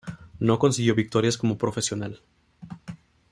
[0.39, 2.21] No consiguió victorias como profesional.